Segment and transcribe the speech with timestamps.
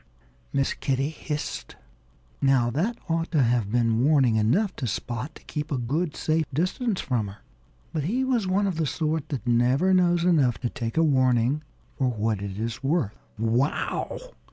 [0.00, 0.04] "Tchah!"
[0.52, 1.74] Miss Kitty hissed.
[2.40, 6.44] Now, that ought to have been warning enough to Spot to keep a good, safe
[6.54, 7.38] distance from her.
[7.92, 11.64] But he was one of the sort that never knows enough to take a warning
[11.96, 13.18] for what it is worth.
[13.40, 14.20] "_Wow!